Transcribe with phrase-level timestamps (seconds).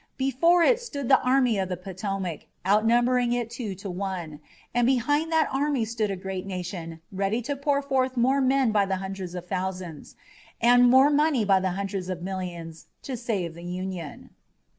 [0.17, 4.39] Before it stood the Army of the Potomac, outnumbering it two to one,
[4.73, 8.87] and behind that army stood a great nation ready to pour forth more men by
[8.87, 10.15] the hundreds of thousands
[10.59, 14.31] and more money by the hundreds of millions to save the Union.